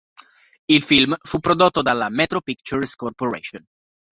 [0.65, 3.63] Il film fu prodotto dalla Metro Pictures Corporation.